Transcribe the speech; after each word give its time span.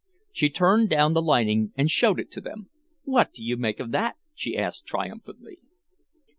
She 0.31 0.49
turned 0.49 0.89
down 0.89 1.13
the 1.13 1.21
lining 1.21 1.73
and 1.77 1.91
showed 1.91 2.19
it 2.19 2.31
to 2.31 2.41
them. 2.41 2.71
"What 3.03 3.33
do 3.33 3.43
you 3.43 3.55
make 3.55 3.79
of 3.79 3.91
that?" 3.91 4.15
she 4.33 4.57
asked 4.57 4.87
triumphantly. 4.87 5.59